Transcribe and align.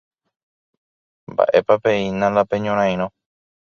¡Mba'épapeína 1.33 2.27
la 2.37 2.43
peñorairõ! 2.51 3.07